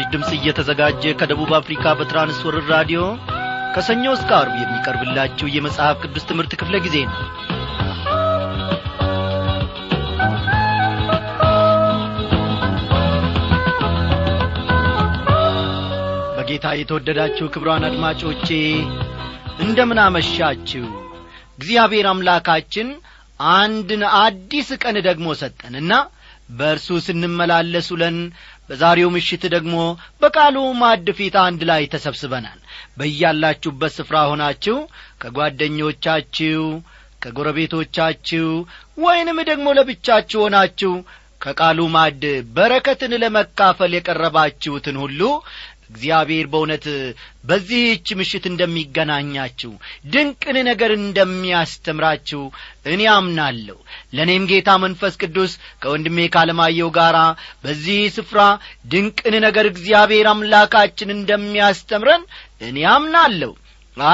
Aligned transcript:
ይህ 0.00 0.06
ምስራች 0.06 0.12
ድምፅ 0.14 0.30
እየተዘጋጀ 0.36 1.02
ከደቡብ 1.20 1.50
አፍሪካ 1.58 1.84
በትራንስወርር 1.98 2.64
ራዲዮ 2.72 3.00
ከሰኞ 3.74 4.04
እስከ 4.14 4.30
አርብ 4.38 4.54
የሚቀርብላችሁ 4.58 5.46
የመጽሐፍ 5.54 5.96
ቅዱስ 6.02 6.24
ትምህርት 6.28 6.52
ክፍለ 6.60 6.76
ጊዜ 6.84 6.96
ነው። 7.04 7.18
በጌታ 16.36 16.72
የተወደዳችሁ 16.76 17.48
ክብሯን 17.54 17.86
አድማጮቼ 17.88 18.48
እንደምን 19.64 20.00
አመሻችሁ? 20.06 20.84
እግዚአብሔር 21.58 22.08
አምላካችን 22.12 22.88
አንድን 23.56 24.04
አዲስ 24.20 24.70
ቀን 24.82 24.98
ደግሞ 25.06 25.28
ሰጠንና 25.40 25.92
በእርሱ 26.50 26.88
ስንመላለስ 27.06 27.88
ውለን 27.94 28.16
በዛሬው 28.68 29.08
ምሽት 29.14 29.44
ደግሞ 29.54 29.76
በቃሉ 30.22 30.56
ማዕድ 30.80 31.08
ፊት 31.18 31.36
አንድ 31.42 31.60
ላይ 31.70 31.82
ተሰብስበናል። 31.94 32.58
በያላችሁበት 32.98 33.92
ስፍራ 33.96 34.16
ሆናችሁ 34.30 34.76
ከጓደኞቻችሁ 35.22 36.62
ከጎረቤቶቻችሁ 37.22 38.46
ወይንም 38.98 39.38
ደግሞ 39.48 39.66
ለብቻችሁ 39.78 40.38
ሆናችሁ 40.44 40.92
ከቃሉ 41.40 41.80
ማዕድ 41.94 42.22
በረከትን 42.56 43.12
ለመካፈል 43.22 43.92
የቀረባችሁትን 43.96 44.96
ሁሉ 45.02 45.20
እግዚአብሔር 45.90 46.46
በእውነት 46.52 46.84
በዚህች 47.44 48.08
ምሽት 48.18 48.44
እንደሚገናኛችሁ 48.50 49.72
ድንቅን 50.12 50.56
ነገር 50.68 50.92
እንደሚያስተምራችሁ 50.98 52.42
እኔ 52.92 53.02
አምናለሁ። 53.14 53.78
ለእኔም 54.14 54.44
ጌታ 54.50 54.70
መንፈስ 54.84 55.14
ቅዱስ 55.22 55.52
ከወንድሜ 55.82 56.26
ካለማየው 56.34 56.90
ጋር 56.98 57.16
በዚህ 57.64 58.00
ስፍራ 58.16 58.40
ድንቅን 58.92 59.36
ነገር 59.46 59.68
እግዚአብሔር 59.72 60.28
አምላካችን 60.32 61.14
እንደሚያስተምረን 61.16 62.24
እኔ 62.62 62.78
አምናለሁ። 62.94 63.52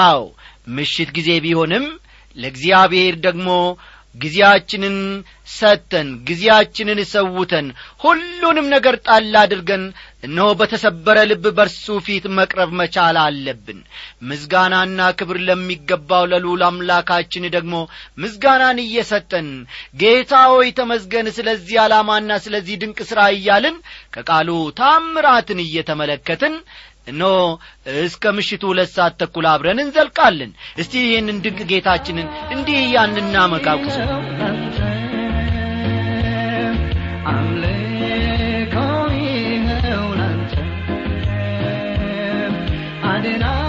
አዎ 0.01 0.23
ምሽት 0.77 1.11
ጊዜ 1.17 1.31
ቢሆንም 1.45 1.85
ለእግዚአብሔር 2.37 3.15
ደግሞ 3.27 3.51
ጊዜያችንን 4.15 4.95
ሰጥተን 5.55 6.09
ጊዜያችንን 6.29 7.01
ሰውተን 7.11 7.67
ሁሉንም 8.05 8.67
ነገር 8.75 8.95
ጣል 9.07 9.35
አድርገን 9.41 9.83
እነሆ 10.23 10.47
በተሰበረ 10.59 11.19
ልብ 11.31 11.45
በርሱ 11.57 11.97
ፊት 12.07 12.25
መቅረብ 12.37 12.71
መቻል 12.81 13.17
አለብን። 13.23 13.79
ምስጋናና 14.29 15.09
ክብር 15.19 15.39
ለሚገባው 15.49 16.25
ለልዑል 16.33 16.63
አምላካችን 16.69 17.45
ደግሞ 17.57 17.75
ምስጋናን 18.19 18.79
እየሰጠን 18.85 19.49
ጌታ 20.03 20.33
ሆይ 20.53 20.71
ተመዝገን 20.79 21.29
ስለዚህ 21.39 21.79
ዓላማና 21.85 22.39
ስለዚህ 22.47 22.81
ድንቅ 22.83 22.99
ሥራ 23.11 23.23
እያልን 23.37 23.77
ከቃሉ 24.17 24.51
ታምራትን 24.81 25.61
እየተመለከትን 25.67 26.57
እኖ 27.09 27.23
እስከ 28.03 28.33
ምሽቱ 28.37 28.63
ሁለት 28.71 28.91
ሰዓት 28.95 29.15
ተኩል 29.21 29.47
አብረን 29.51 29.83
እንዘልቃለን። 29.85 30.53
እስቲ 30.83 30.95
ይህንን 31.05 31.39
ድንቅ 31.45 31.61
ጌታችንን 31.73 32.29
እንዲህ 32.55 32.79
እያንና 32.83 33.45
መጋቁሱ 33.55 33.99
Adina. 43.17 43.66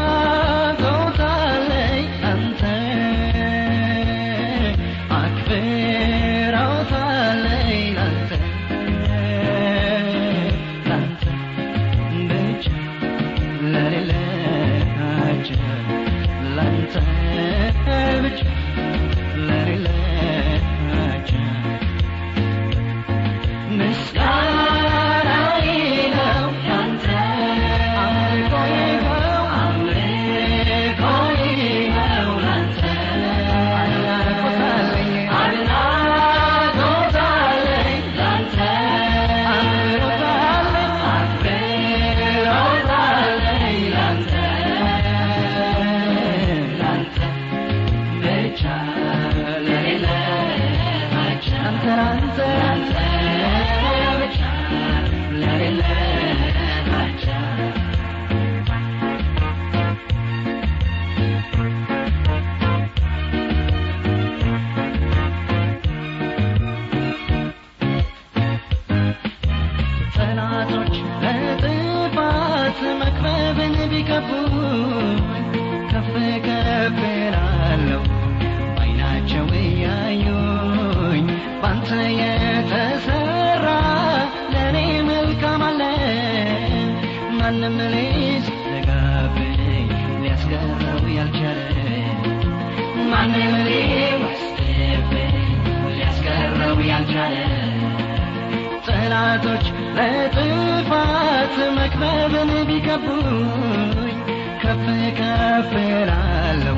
መክበብን 101.99 102.49
ቢከቡኝ 102.67 104.17
ከፍ 104.61 104.83
ከፍ 105.19 105.71
ላለው 106.09 106.77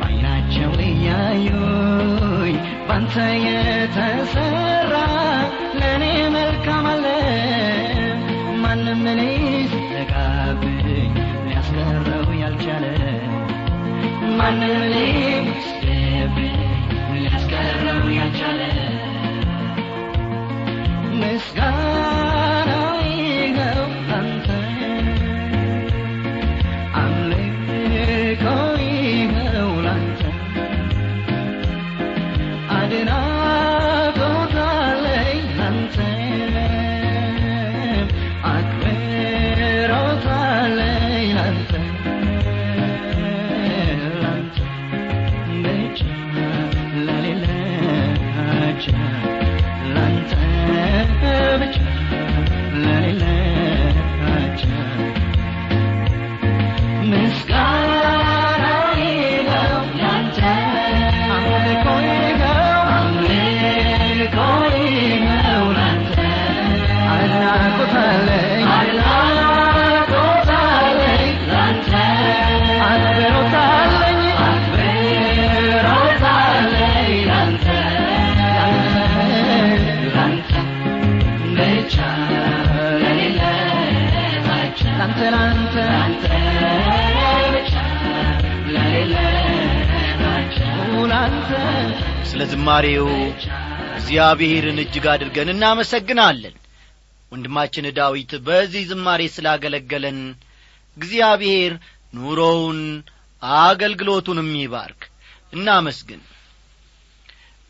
በዓይናቸው 0.00 0.70
እያዩኝ 0.86 2.56
ባንተ 2.88 3.14
የተሰራ 3.46 4.94
ለእኔ 5.80 6.04
መልካም 6.36 6.86
አለ። 6.92 7.04
ማንም 8.62 9.02
ሊዘጋብኝ 9.20 10.88
ሊያስቀረው 11.44 12.26
ያልቻለ 12.42 12.86
ማንም 14.38 14.80
ሊወስድብኝ 14.94 16.56
ሊያስቀረው 17.14 18.04
ያልቻለ 18.18 18.60
ምስጋና 21.20 22.07
ስለ 92.58 92.62
ዝማሬው 92.62 93.08
እግዚአብሔርን 93.98 94.78
እጅግ 94.82 95.04
አድርገን 95.10 95.48
እናመሰግናለን። 95.52 96.54
ወንድማችን 97.32 97.86
ዳዊት 97.98 98.32
በዚህ 98.46 98.82
ዝማሬ 98.88 99.20
ስላገለገለን 99.34 100.18
እግዚአብሔር 100.96 101.72
ኑሮውን 102.14 102.80
አገልግሎቱንም 103.62 104.50
ይባርክ። 104.56 105.02
እናመስግን። 105.52 106.22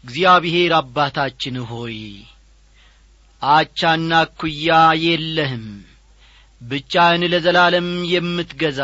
እግዚአብሔር 0.05 0.73
አባታችን 0.79 1.59
ሆይ 1.71 1.99
አቻና 3.43 4.13
ኩያ 4.39 4.71
የለህም። 5.05 5.67
ብቻህን 6.61 7.25
ለዘላለም 7.33 7.91
የምትገዛ 8.13 8.81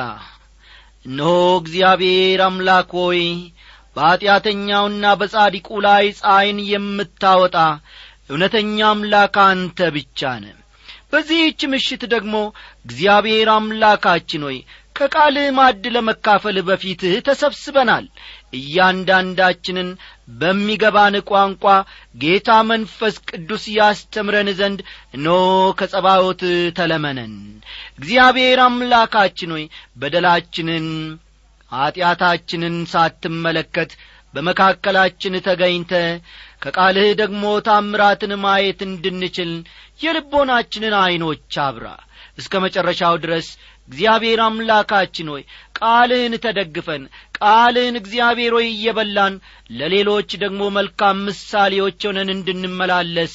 እነሆ 1.07 1.33
እግዚአብሔር 1.63 2.43
አምላክ 2.47 2.93
ሆይ 3.01 3.23
በኀጢአተኛውና 3.97 5.05
በጻዲቁ 5.21 5.69
ላይ 5.87 6.05
ፀሐይን 6.19 6.61
የምታወጣ 6.71 7.57
እውነተኛ 8.31 8.79
አምላክ 8.91 9.37
አንተ 9.45 9.89
ብቻ 9.97 10.31
ነ 10.43 10.55
በዚህች 11.13 11.61
ምሽት 11.73 12.03
ደግሞ 12.13 12.37
እግዚአብሔር 12.87 13.49
አምላካችን 13.53 14.45
ሆይ 14.47 14.57
ከቃልህ 14.97 15.47
ማድ 15.57 15.85
ለመካፈል 15.95 16.57
በፊትህ 16.67 17.15
ተሰብስበናል። 17.27 18.05
እያንዳንዳችንን 18.59 19.89
በሚገባን 20.41 21.15
ቋንቋ 21.31 21.65
ጌታ 22.17 22.51
መንፈስ 22.69 23.17
ቅዱስ 23.31 23.65
ያስተምረን 23.77 24.51
ዘንድ 24.61 24.81
ኖ 25.25 25.29
ከጸባዖት 25.81 26.43
ተለመነን። 26.79 27.35
እግዚአብሔር 27.99 28.61
አምላካችን 28.67 29.55
ሆይ 29.57 29.65
በደላችንን 29.97 30.87
ኀጢአታችንን 31.75 32.77
ሳትመለከት 32.93 33.93
በመካከላችን 34.35 35.35
ተገኝተ 35.47 35.93
ከቃልህ 36.63 37.09
ደግሞ 37.21 37.45
ታምራትን 37.67 38.33
ማየት 38.45 38.81
እንድንችል 38.87 39.53
የልቦናችንን 40.01 40.95
ዐይኖች 41.01 41.55
አብራ። 41.65 41.87
እስከ 42.39 42.61
መጨረሻው 42.65 43.15
ድረስ 43.25 43.49
እግዚአብሔር 43.89 44.41
አምላካችን 44.45 45.29
ሆይ 45.33 45.43
ቃልህን 45.79 46.35
ተደግፈን 46.45 47.03
ቃልህን 47.39 47.97
እግዚአብሔር 48.01 48.53
ሆይ 48.57 48.67
እየበላን 48.71 49.35
ለሌሎች 49.79 50.31
ደግሞ 50.43 50.63
መልካም 50.77 51.19
ምሳሌዎች 51.27 51.99
ሆነን 52.09 52.31
እንድንመላለስ 52.35 53.35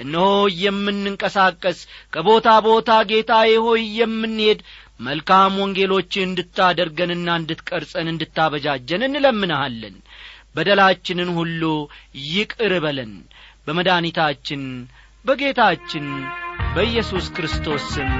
እነሆ 0.00 0.26
የምንንቀሳቀስ 0.64 1.78
ከቦታ 2.14 2.48
ቦታ 2.66 2.98
ጌታዬ 3.10 3.52
ሆይ 3.66 3.82
የምንሄድ 4.00 4.60
መልካም 5.00 5.54
ወንጌሎች 5.62 6.12
እንድታደርገንና 6.22 7.28
እንድትቀርጸን 7.40 8.10
እንድታበጃጀን 8.12 9.02
እንለምንሃለን። 9.08 9.96
በደላችንን 10.56 11.30
ሁሉ 11.38 11.62
ይቅር 12.28 12.74
በለን። 12.84 13.12
በመድኒታችን 13.66 14.62
በጌታችን 15.24 16.06
በኢየሱስ 16.74 17.26
ክርስቶስ 17.36 17.84
ስም 17.94 18.12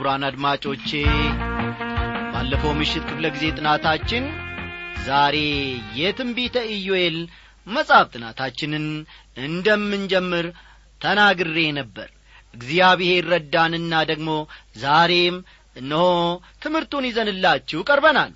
ክቡራን 0.00 0.24
አድማጮቼ 0.28 0.90
ባለፈው 2.32 2.70
ምሽት 2.78 3.02
ክፍለ 3.08 3.24
ጊዜ 3.34 3.44
ጥናታችን 3.56 4.24
ዛሬ 5.06 5.36
የትንቢተ 5.98 6.62
ኢዮኤል 6.76 7.16
መጽሐፍ 7.66 8.06
ጥናታችንን 8.14 8.86
እንደምንጀምር 9.44 10.46
ተናግሬ 11.00 11.56
ነበር። 11.80 12.08
እግዚአብሔር 12.54 13.28
ረዳንና 13.34 14.00
ደግሞ 14.12 14.30
ዛሬም 14.84 15.36
እነሆ 15.76 16.06
ትምህርቱን 16.64 17.08
ይዘንላችሁ 17.10 17.82
ቀርበናል። 17.88 18.32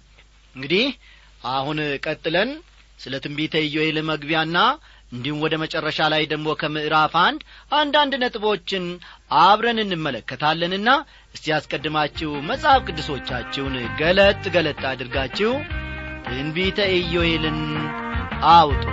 እንግዲህ 0.56 0.87
አሁን 1.55 1.81
ቀጥለን 2.06 2.52
ስለ 3.00 3.14
ትንቢተ 3.25 3.64
ኢዮኤል 3.69 4.00
መግቢያና 4.12 4.58
እንዲሁም 5.12 5.43
ወደ 5.43 5.55
መጨረሻ 5.62 5.99
ላይ 6.12 6.22
ደግሞ 6.31 6.49
ከምዕራፍ 6.60 7.12
አንድ 7.25 7.40
አንዳንድ 7.76 8.14
ነጥቦችን 8.22 8.84
አብረን 9.40 9.78
እንመለከታለንና 9.82 10.88
እስቲ 11.34 11.46
ያስቀድማችሁ 11.50 12.31
መጽሐፍ 12.48 12.81
ቅዱሶቻችሁን 12.86 13.76
ገለጥ 14.00 14.42
ገለጥ 14.54 14.82
አድርጋችሁ 14.90 15.52
ትንቢተ 16.26 16.78
ኢዮኤልን 16.98 17.58
አውጡ። 18.52 18.84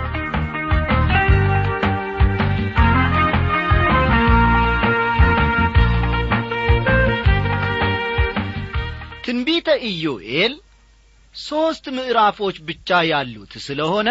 ትንቢተ 9.24 9.68
ኢዮኤል 9.88 10.54
ሦስት 11.34 11.84
ምዕራፎች 11.96 12.56
ብቻ 12.68 12.98
ያሉት 13.10 13.52
ስለሆነ 13.66 14.08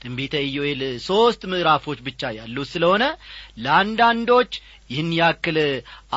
ትንቢተ 0.00 0.34
ኢዮኤል 0.46 0.82
ሦስት 1.06 1.42
ምዕራፎች 1.50 1.98
ብቻ 2.06 2.30
ያሉት 2.36 2.68
ስለሆነ 2.72 3.04
ለአንዳንዶች 3.64 4.52
ይህን 4.90 5.10
ያክል 5.18 5.58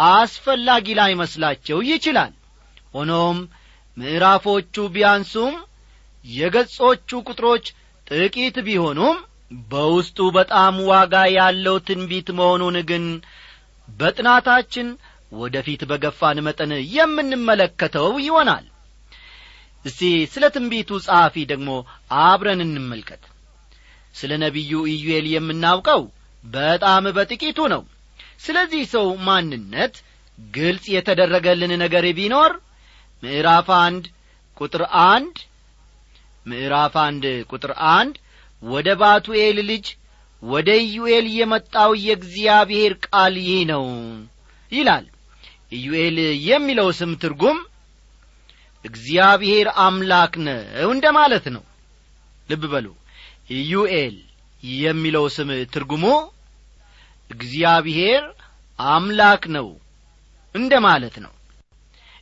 አስፈላጊ 0.07 0.95
ላይመስላቸው 0.99 1.79
ይችላል። 1.89 2.31
ሆኖም 2.93 3.37
ምዕራፎቹ 3.97 4.75
ቢያንሱም 4.93 5.55
የገጾቹ 6.25 7.09
ቁጥሮች 7.27 7.65
ጥቂት 8.07 8.57
ቢሆኑም 8.67 9.17
በውስጡ 9.69 10.19
በጣም 10.37 10.75
ዋጋ 10.89 11.15
ያለው 11.35 11.75
ትንቢት 11.87 12.29
መሆኑን 12.37 12.77
ግን 12.89 13.03
በጥናታችን 13.89 14.87
ወደፊት 15.33 15.81
በገፋን 15.89 16.37
መጠን 16.47 16.71
የምንመለከተው 16.95 18.09
ይሆናል። 18.25 18.65
እስቲ 19.85 20.01
ስለ 20.33 20.43
ትንቢቱ 20.55 20.89
ጸሐፊ 21.05 21.35
ደግሞ 21.51 21.69
አብረን 22.23 22.61
እንመልከት 22.65 23.23
ስለ 24.15 24.31
ነቢዩ 24.43 24.71
ኢዩኤል 24.93 25.25
የምናውቀው 25.31 26.01
በጣም 26.43 27.05
በጥቂቱ 27.15 27.59
ነው። 27.73 27.81
ስለዚህ 28.39 28.83
ሰው 28.93 29.07
ማንነት 29.27 29.95
ግልጽ 30.37 30.85
የተደረገልን 30.93 31.73
ነገር 31.83 32.05
ቢኖር 32.17 32.51
ምዕራፍ 33.23 33.67
አንድ 33.79 34.05
ቁጥር 34.57 34.83
አንድ 35.07 35.35
ምዕራፍ 36.45 36.95
አንድ 37.03 37.23
ቁጥር 37.51 37.71
አንድ 37.93 38.15
ወደ 38.63 38.89
ባቱኤል 39.01 39.57
ልጅ 39.69 39.85
ወደ 40.43 40.69
ኢዩኤል 40.85 41.25
የመጣው 41.35 41.91
የእግዚአብሔር 42.05 42.93
ቃል 43.05 43.35
ይህ 43.45 43.61
ነው 43.71 43.85
ይላል። 44.71 45.05
ኢዩኤል 45.71 46.17
የሚለው 46.47 46.89
ስም 46.97 47.11
ትርጉም 47.21 47.59
እግዚአብሔር 48.85 49.67
አምላክ 49.83 50.33
ነው 50.45 50.59
እንደ 50.89 51.05
ማለት 51.17 51.45
ነው። 51.55 51.63
ልብ 52.49 52.63
በሉ 52.73 52.87
ኢዩኤል 53.53 54.15
የሚለው 54.79 55.25
ስም 55.35 55.49
ትርጉሙ 55.73 56.05
እግዚአብሔር 57.29 58.23
አምላክ 58.79 59.43
ነው 59.55 59.67
እንደ 60.55 60.73
ማለት 60.85 61.15
ነው። 61.25 61.33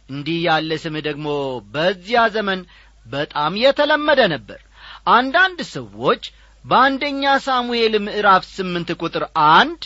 እንዲህ 0.10 0.38
ያለ 0.48 0.72
ስም 0.84 0.96
ደግሞ 1.08 1.28
በዚያ 1.74 2.22
ዘመን 2.36 2.60
በጣም 3.06 3.54
የተለመደ 3.64 4.22
ነበር። 4.34 4.60
አንዳንድ 5.12 5.60
ሰዎች 5.76 6.24
በአንደኛ 6.66 7.24
ሳሙኤል 7.46 7.94
ምዕራፍ 8.06 8.44
ስምንት 8.56 8.90
ቁጥር 9.02 9.24
አንድ 9.54 9.82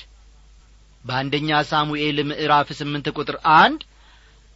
በአንደኛ 1.04 1.50
ሳሙኤል 1.70 2.18
ምዕራፍ 2.30 2.70
ስምንት 2.80 3.08
ቁጥር 3.18 3.38
አንድ 3.58 3.82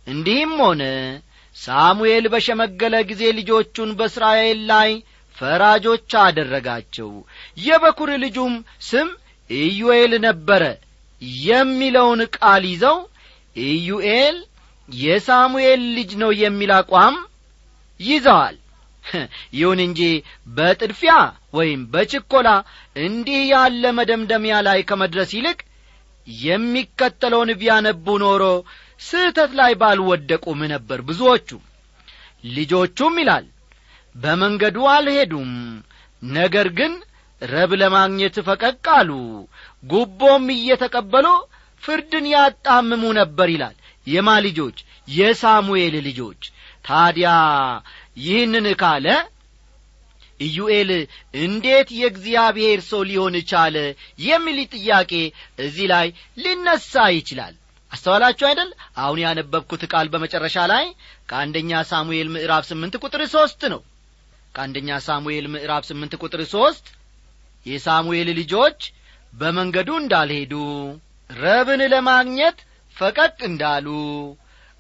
እንዲህም 0.08 0.54
ሆነ 0.62 0.84
ሳሙኤል 1.56 2.26
በሸመገለ 2.34 2.96
ጊዜ 3.10 3.24
ልጆቹን 3.40 3.90
በእስራኤል 4.00 4.60
ላይ 4.72 4.90
ፈራጆች 5.40 6.12
አደረጋቸው። 6.22 7.10
የበኩር 7.60 8.12
ልጁም 8.24 8.54
ስም 8.90 9.10
ኢዩኤል 9.50 10.14
ነበረ 10.26 10.64
የሚለውን 11.44 12.22
ቃል 12.38 12.64
ይዘው 12.72 12.98
ኢዩኤል 13.56 14.38
የሳሙኤል 14.90 15.82
ልጅ 15.98 16.12
ነው 16.22 16.32
የሚል 16.42 16.72
አቋም 16.78 17.16
ይዘዋል። 18.00 18.56
ይሁን 19.58 19.80
እንጂ 19.86 20.02
በጥድፊያ 20.56 21.14
ወይም 21.54 21.82
በችኮላ 21.94 22.50
እንዲህ 22.96 23.40
ያለ 23.52 23.84
መደምደሚያ 23.98 24.56
ላይ 24.68 24.80
ከመድረስ 24.90 25.32
ይልቅ 25.38 25.60
የሚከተለውን 26.28 27.52
ቢያነቡ 27.60 28.06
ኖሮ 28.24 28.44
ስህተት 29.02 29.52
ላይ 29.60 29.72
ባልወደቁም 29.82 30.60
ነበር 30.74 31.00
ብዙዎቹ። 31.08 31.50
ልጆቹም 32.50 33.16
ይላል 33.22 33.46
በመንገዱ 34.16 34.78
አልሄዱም። 34.94 35.52
ነገር 36.22 36.68
ግን 36.78 36.94
ረብ 37.42 37.72
ለማግኘት 37.82 38.36
ፈቀቅ 38.48 38.86
አሉ። 38.96 39.12
ጉቦም 39.84 40.46
እየተቀበሉ 40.56 41.28
ፍርድን 41.84 42.26
ያጣምሙ 42.34 43.04
ነበር 43.20 43.50
ይላል። 43.54 43.76
የማ 44.08 44.30
ልጆች? 44.46 44.78
የሳሙኤል 45.12 45.96
ልጆች። 46.08 46.42
ታዲያ 46.86 47.30
ይህንን 48.20 48.68
ካለ 48.82 49.08
ኢዩኤል 50.40 50.92
እንዴት 51.40 51.90
የእግዚአብሔር 52.00 52.80
ሰው 52.90 53.02
ሊሆን 53.10 53.36
ቻለ 53.50 53.78
የሚል 54.22 54.60
ጥያቄ 54.76 55.12
እዚህ 55.60 55.88
ላይ 55.94 56.08
ሊነሳ 56.38 56.94
ይችላል። 57.18 57.56
አስተዋላችሁ 57.92 58.46
አይደል? 58.50 58.70
አሁን 58.98 59.20
ያነበብኩት 59.24 59.84
ቃል 59.92 60.08
በመጨረሻ 60.14 60.58
ላይ 60.72 60.86
ከአንደኛ 61.30 61.72
ሳሙኤል 61.92 62.28
ምዕራፍ 62.36 62.64
ስምንት 62.70 62.96
ቁጥር 63.04 63.22
ሦስት 63.34 63.62
ነው 63.74 63.82
ከአንደኛ 64.56 64.90
ሳሙኤል 65.06 65.46
ምዕራፍ 65.54 65.84
ስምንት 65.90 66.14
ቁጥር 66.22 66.42
ሦስት 66.54 66.86
የሳሙኤል 67.66 68.30
ልጆች 68.40 68.80
በመንገዱ 69.34 69.90
እንዳልሄዱ 70.00 70.54
ረብን 71.30 71.82
ለማግኘት 71.94 72.58
ፈቀቅ 72.98 73.38
እንዳሉ 73.50 73.88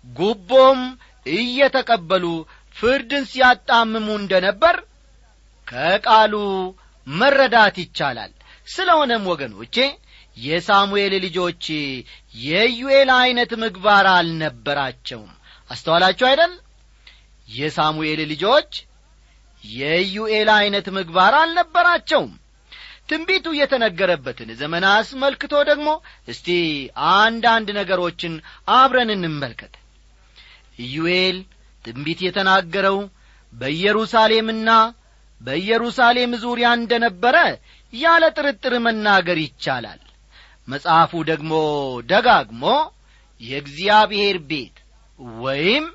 ጉቦም 0.05 0.79
እየተቀበሉ 1.25 2.25
ፍርድን 2.75 3.23
ሲያጣምሙ 3.31 4.07
እንደ 4.19 4.33
ነበር 4.47 4.75
ከቃሉ 5.67 6.35
መረዳት 7.07 7.75
ይቻላል። 7.83 8.31
ስለሆነም 8.67 9.23
ወገኖቼ 9.31 9.75
የሳሙኤል 10.37 11.13
ልጆች 11.25 11.63
የዩኤል 12.43 13.09
ዐይነት 13.15 13.51
ምግባር 13.63 14.07
አልነበራቸውም። 14.11 15.31
አስተዋላችሁ 15.69 16.25
አይደል? 16.29 16.53
የሳሙኤል 17.49 18.21
ልጆች 18.31 18.71
የዩኤል 19.63 20.49
ዐይነት 20.55 20.87
ምግባር 20.97 21.33
አልነበራቸውም። 21.39 22.31
ትንቢቱ 23.09 23.47
የተነገረበትን 23.57 24.49
ዘመን 24.59 24.83
አስመልክቶ 24.89 25.53
ደግሞ 25.69 25.89
እስቲ 26.27 26.47
አንዳንድ 27.13 27.69
ነገሮችን 27.79 28.33
አብረን 28.73 29.11
እንመልከት። 29.15 29.73
ኢዩኤል 30.83 31.37
ትንቢት 31.85 32.19
የተናገረው 32.25 32.97
በኢየሩሳሌምና 33.53 34.69
በኢየሩሳሌም 35.41 36.31
ዙሪያ 36.43 36.69
እንደ 36.77 36.93
ነበረ 37.03 37.35
ያለ 37.93 38.23
ጥርጥር 38.37 38.73
መናገር 38.85 39.37
ይቻላል። 39.43 40.01
መጽሐፉ 40.67 41.11
ደግሞ 41.29 41.51
ደጋግሞ 42.09 42.63
የእግዚአብሔር 43.41 44.37
ቤት 44.49 44.75
ወይም 45.39 45.85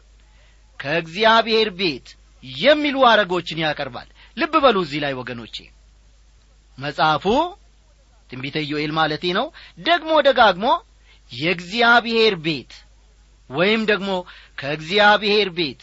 ከእግዚአብሔር 0.81 1.69
ቤት 1.79 2.09
የሚሉ 2.59 2.97
አረጎችን 3.11 3.63
ያቀርባል። 3.65 4.09
ልብ 4.37 4.55
በሉ 4.65 4.77
እዚህ 4.85 5.01
ላይ 5.05 5.13
ወገኖቼ። 5.19 5.57
መጽሐፉ 6.79 7.25
ትንቢተ 8.31 8.57
ኢዮኤል 8.65 8.93
ማለቴ 8.99 9.25
ነው። 9.39 9.47
ደግሞ 9.87 10.13
ደጋግሞ 10.29 10.67
የእግዚአብሔር 11.31 12.35
ቤት 12.47 12.73
ወይም 13.51 13.83
ደግሞ 13.91 14.11
ከእግዚአብሔር 14.59 15.49
ቤት 15.57 15.81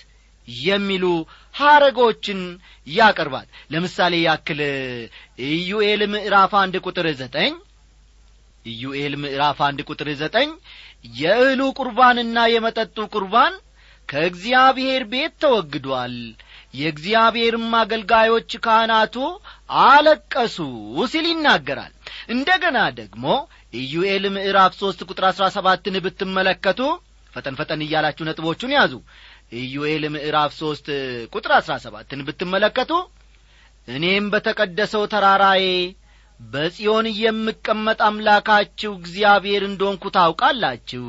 የሚሉ 0.47 1.05
ሐረጎችን 1.55 2.39
ያቀርባል። 2.91 3.47
ለምሳሌ 3.71 4.13
ያክል 4.23 4.59
ኢዩኤል 5.51 6.01
ምዕራፍ 6.13 6.53
አንድ 6.61 6.75
ቁጥር 6.85 7.07
ዘጠኝ 7.21 7.53
ኢዩኤል 8.65 9.13
ምዕራፍ 9.21 9.59
አንድ 9.67 9.79
ቁጥር 9.89 10.09
ዘጠኝ 10.19 10.49
የእህሉ 11.19 11.61
ቁርባንና 11.79 12.37
የመጠጡ 12.53 12.97
ቁርባን 13.13 13.53
ከእግዚአብሔር 14.09 15.03
ቤት 15.11 15.33
ተወግዷል 15.43 16.15
የእግዚአብሔርም 16.73 17.69
አገልጋዮች 17.79 18.51
ካህናቱ 18.65 19.15
አለቀሱ 19.85 20.57
ሲል 21.11 21.25
ይናገራል። 21.31 21.93
እንደ 22.29 22.49
ገና 22.63 22.79
ደግሞ 22.99 23.25
ኢዩኤል 23.81 24.25
ምዕራፍ 24.35 24.73
ሦስት 24.81 24.99
ቁጥር 25.09 25.25
አሥራ 25.29 25.45
ሰባትን 25.55 25.97
ብትመለከቱ 26.05 26.79
ፈጠን 27.33 27.57
ፈጠን 27.59 27.81
እያላችሁ 27.85 28.23
ነጥቦቹን 28.27 28.73
ያዙ። 28.77 28.93
ኢዩኤል 29.59 30.03
ምዕራፍ 30.13 30.51
ሦስት 30.59 30.87
ቁጥር 31.33 31.51
አሥራ 31.57 31.73
ሰባትን 31.85 32.21
ብትመለከቱ 32.27 32.91
እኔም 33.87 34.25
በተቀደሰው 34.33 35.03
ተራራዬ 35.13 35.65
በጽዮን 36.39 37.07
የምቀመጥ 37.17 37.99
አምላካችሁ 38.05 38.91
እግዚአብሔር 38.99 39.63
እንደሆንኩ 39.67 40.03
ታውቃላችሁ። 40.15 41.03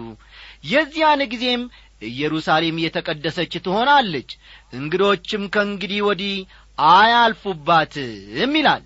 የዚያን 0.64 1.20
ጊዜም 1.32 1.62
ኢየሩሳሌም 2.08 2.76
የተቀደሰች 2.82 3.52
ትሆናለች። 3.64 4.30
እንግዶችም 4.72 5.42
ከእንግዲህ 5.54 6.00
ወዲህ 6.08 6.34
አያልፉባትም 6.78 8.52
ይላል። 8.58 8.82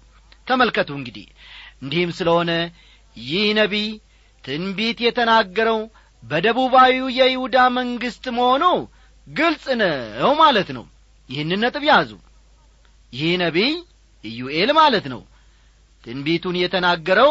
ተመልከቱ 0.48 0.90
እንግዲህ 0.98 1.26
እንዲህም 1.82 2.10
ስለሆነ 2.18 2.50
ይህ 3.16 3.46
ነቢይ 3.58 3.88
ትንቢት 4.44 4.98
የተናገረው 5.04 5.80
በደቡባዊው 6.22 7.06
የይሁዳ 7.18 7.56
መንግሥት 7.76 8.24
መሆኑ 8.36 8.64
ግልጽ 9.26 9.64
ነው 9.80 10.32
ማለት 10.40 10.68
ነው። 10.76 10.84
ይህን 11.30 11.52
ነጥብ 11.62 11.84
ያዙ። 11.88 12.10
ይህ 13.12 13.32
ነቢይ 13.42 13.72
ኢዩኤል 14.24 14.70
ማለት 14.78 15.06
ነው። 15.12 15.22
ትንቢቱን 16.04 16.56
የተናገረው 16.60 17.30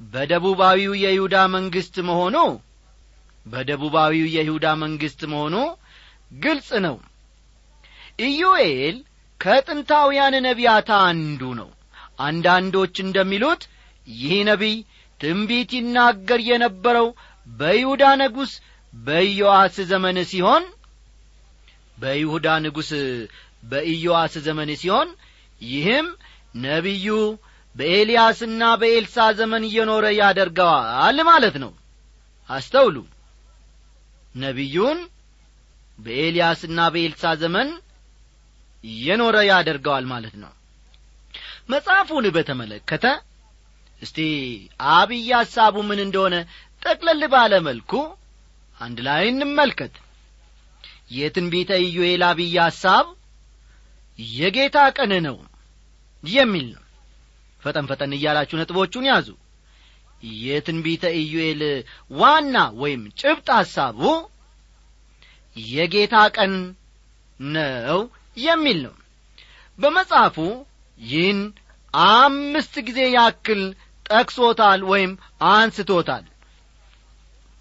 በደቡባዊው 0.00 0.92
የይሁዳ 1.02 1.36
መንግሥት 1.54 1.96
መሆኑ 2.08 2.36
በደቡባዊው 3.46 4.26
የይሁዳ 4.34 4.66
መንግሥት 4.82 5.20
መሆኑ 5.32 5.56
ግልጽ 6.38 6.70
ነው። 6.86 6.96
ኢዩኤል 8.24 8.96
ከጥንታውያን 9.40 10.34
ነቢያት 10.46 10.88
አንዱ 11.02 11.42
ነው። 11.60 11.68
አንዳንዶች 12.20 12.94
እንደሚሉት 13.04 13.62
ይህ 14.06 14.34
ነቢይ 14.48 14.76
ትንቢት 15.20 15.70
ይናገር 15.78 16.40
የነበረው 16.48 17.08
በይሁዳ 17.46 18.04
ንጉሥ 18.20 18.52
በኢዮአስ 18.94 19.76
ዘመን 19.90 20.16
ሲሆን 20.30 20.64
በይሁዳ 21.98 22.48
ንጉሥ 22.64 22.90
በኢዮአስ 23.70 24.34
ዘመን 24.46 24.70
ሲሆን 24.82 25.08
ይህም 25.60 26.06
ነቢዩ 26.64 27.08
በኤልያስና 27.74 28.62
በኤልሳ 28.80 29.26
ዘመን 29.40 29.64
እየኖረ 29.68 30.06
ያደርገዋል 30.18 31.18
ማለት 31.28 31.56
ነው። 31.64 31.72
አስተውሉ 32.50 32.96
ነቢዩን 34.34 34.98
በኤልያስና 35.98 36.80
በኤልሳ 36.94 37.32
ዘመን 37.42 37.68
የኖረ 39.00 39.36
ያደርገዋል 39.48 40.04
ማለት 40.12 40.34
ነው። 40.42 40.52
መጽሐፉን 41.68 42.26
በተመለከተ 42.36 43.06
እስቲ 44.02 44.18
አብይ 44.92 45.28
ሐሳቡ 45.38 45.76
ምን 45.88 46.00
እንደሆነ 46.04 46.36
ጠቅለል 46.82 47.22
ባለ 47.32 47.54
መልኩ 47.66 47.92
አንድ 48.80 48.98
ላይ 49.06 49.24
እንመልከት። 49.32 49.94
የትንቢተ 51.12 51.70
ኢዩኤል 51.86 52.22
አብይ 52.28 52.54
ሐሳብ 52.60 53.06
የጌታ 54.18 54.78
ቀን 54.96 55.12
ነው 55.26 55.36
የሚል 56.24 56.66
ነው። 56.74 56.84
ፈጠን 57.62 57.86
ፈጠን 57.90 58.12
እያላችሁ 58.16 58.56
ነጥቦቹን 58.60 59.06
ያዙ 59.10 59.28
የትንቢተ 60.42 61.04
ኢዩኤል 61.20 61.62
ዋና 62.12 62.56
ወይም 62.80 63.02
ጭብጥ 63.20 63.48
ሐሳቡ 63.58 64.00
የጌታ 65.56 66.16
ቀን 66.36 66.52
ነው 67.40 68.00
የሚል 68.40 68.78
ነው። 68.86 68.94
በመጽሐፉ 69.78 70.36
ይህን 71.00 71.40
አምስት 71.94 72.74
ጊዜ 72.88 73.00
ያክል 73.14 73.62
ጠቅሶታል 74.10 74.80
ወይም 74.90 75.12
አንስቶታል። 75.50 76.24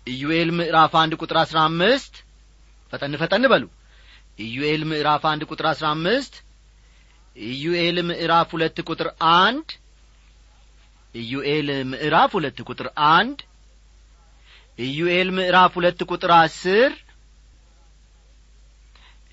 ኢዩኤል 0.07 0.49
ምዕራፍ 0.57 0.93
አንድ 1.01 1.13
ቁጥር 1.21 1.37
አሥራ 1.41 1.57
አምስት 1.69 2.13
ፈጠን 2.93 3.15
ፈጠን 3.21 3.43
በሉ። 3.51 3.65
ኢዩኤል 4.39 4.83
ምዕራፍ 4.91 5.23
አንድ 5.31 5.41
ቁጥር 5.49 5.65
አሥራ 5.71 5.87
አምስት 5.95 6.35
ኢዩኤል 7.35 7.97
ምዕራፍ 8.09 8.49
ሁለት 8.55 8.77
ቁጥር 8.87 9.07
አንድ 9.37 9.67
ኢዩኤል 11.15 11.69
ምዕራፍ 11.91 12.31
ሁለት 12.37 12.57
ቁጥር 12.69 12.87
አንድ። 13.11 13.37
ኢዩኤል 14.79 15.29
ምዕራፍ 15.37 15.71
ሁለት 15.77 15.99
ቁጥር 16.09 16.31
አስር። 16.37 16.91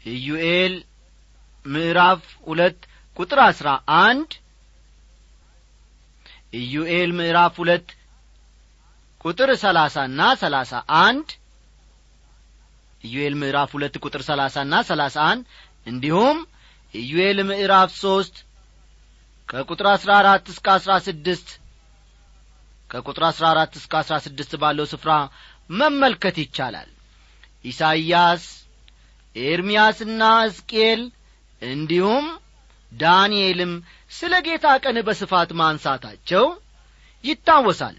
ኢዩኤል 0.07 0.75
ምዕራፍ 1.65 2.21
ሁለት 2.47 2.79
ቁጥር 3.17 3.39
አስራ 3.47 3.69
አንድ። 4.01 4.31
ኢዩኤል 6.55 7.11
ምዕራፍ 7.19 7.55
ሁለት 7.63 7.89
ቁጥር 9.21 9.51
ሰላሳና 9.65 10.21
ሰላሳ 10.43 10.73
አንድ። 11.03 11.29
ኢዩኤል 13.05 13.35
ምዕራፍ 13.41 13.71
ሁለት 13.77 13.95
ቁጥር 14.05 14.23
ሰላሳና 14.29 14.75
ሰላሳ 14.91 15.17
አንድ። 15.31 15.45
እንዲሁም 15.87 16.39
ኢዩኤል 16.95 17.39
ምዕራፍ 17.49 17.91
ሦስት 18.03 18.37
ከቁጥር 19.49 19.87
አሥራ 19.91 20.11
አራት 20.21 20.45
እስከ 20.53 20.67
አሥራ 20.77 20.93
ስድስት 21.07 21.49
ከቁጥር 22.91 23.25
አሥራ 23.29 23.45
አራት 23.53 23.73
እስከ 23.81 23.93
አሥራ 24.01 24.17
ስድስት 24.27 24.53
ባለው 24.63 24.87
ስፍራ 24.93 25.13
መመልከት 25.71 26.37
ይቻላል። 26.43 26.91
ኢሳይያስ 27.65 28.45
ኤርምያስና 29.37 30.23
ሕዝቅኤል 30.43 31.01
እንዲሁም 31.63 32.27
ዳንኤልም 32.93 33.73
ስለ 34.13 34.35
ጌታ 34.47 34.67
ቀን 34.85 34.99
በስፋት 35.07 35.51
ማንሳታቸው 35.61 36.45
ይታወሳል። 37.25 37.97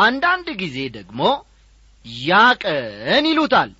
አንዳንድ 0.00 0.46
ጊዜ 0.62 0.78
ደግሞ 0.96 1.20
ያ 2.24 2.32
ቀን 2.64 3.26
ይሉታል። 3.30 3.70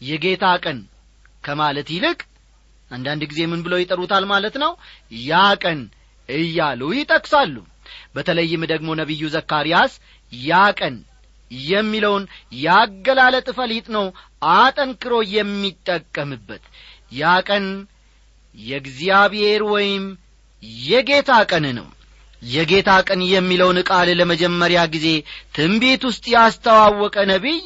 የጌታ 0.00 0.46
ቀን 0.64 0.78
ከማለት 1.44 1.88
ይልቅ 1.94 2.18
አንዳንድ 2.90 3.22
ጊዜ 3.30 3.40
ምን 3.50 3.60
ብለው 3.64 3.78
ይጠሩታል 3.82 4.24
ማለት 4.32 4.56
ነው? 4.62 4.72
ያ 5.24 5.32
ቀን 5.62 5.80
እያሉ 6.28 6.80
ይጠቅሳሉ 6.98 7.54
በተለይም 8.16 8.62
ደግሞ 8.72 8.88
ነቢዩ 9.00 9.22
ዘካርያስ 9.34 9.92
ያ 10.32 10.60
ቀን 10.78 10.94
የሚለውን 11.68 12.24
ያገላለጥ 12.64 13.48
ፈሊጥ 13.58 13.86
ነው 13.96 14.06
አጠንክሮ 14.56 15.14
የሚጠቀምበት። 15.34 16.62
ያ 17.12 17.34
ቀን 17.48 17.66
የእግዚአብሔር 18.54 19.62
ወይም 19.72 20.04
የጌታ 20.84 21.32
ቀን 21.50 21.66
ነው። 21.78 21.88
የጌታ 22.42 22.90
ቀን 23.08 23.20
የሚለውን 23.28 23.78
ቃል 23.88 24.08
ለመጀመሪያ 24.18 24.80
ጊዜ 24.94 25.06
ትንቢት 25.56 26.02
ውስጥ 26.08 26.24
ያስተዋወቀ 26.34 27.16
ነቢይ 27.32 27.60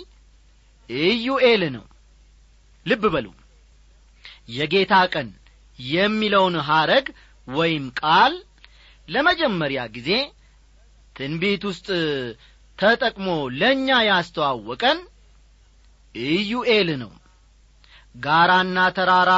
ኢዩኤል 0.90 1.62
ነው። 1.76 1.84
ልብ 2.86 3.02
በሉ። 3.14 3.26
የጌታ 4.56 4.94
ቀን 5.14 5.28
የሚለውን 5.78 6.56
ሐረግ 6.68 7.06
ወይም 7.48 7.84
ቃል 8.00 8.32
ለመጀመሪያ 9.08 9.80
ጊዜ 9.94 10.10
ትንቢት 11.16 11.62
ውስጥ 11.70 11.88
ተጠቅሞ 12.78 13.26
ለእኛ 13.60 13.88
ያስተዋወቀን 14.08 14.98
ኢዩኤል 16.14 16.88
ነው። 17.02 17.12
ጋራና 18.16 18.78
ተራራ 18.96 19.32